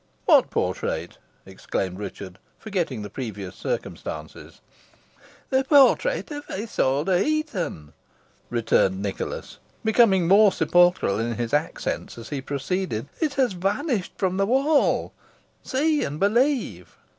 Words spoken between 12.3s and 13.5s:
proceeded; "it